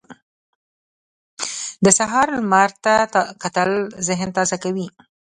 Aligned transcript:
د 1.83 1.85
سهار 1.97 2.27
لمر 2.37 2.69
ته 2.83 2.93
کتل 3.43 3.71
ذهن 4.07 4.29
تازه 4.37 4.57
کوي. 4.63 4.87